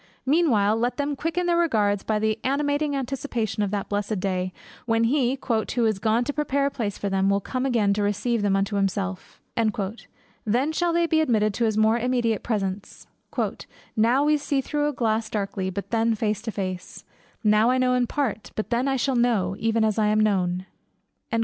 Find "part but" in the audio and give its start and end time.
18.07-18.71